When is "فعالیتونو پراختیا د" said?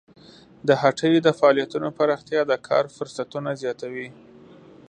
1.39-2.53